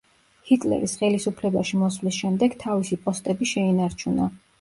ჰიტლერის 0.51 0.95
ხელისუფლებაში 1.01 1.81
მოსვლის 1.81 2.15
შემდეგ 2.21 2.55
თავისი 2.65 2.99
პოსტები 3.05 3.49
შეინარჩუნა. 3.51 4.31